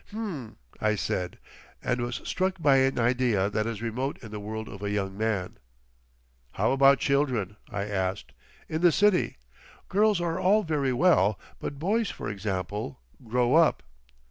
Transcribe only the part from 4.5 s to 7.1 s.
of a young man. "How about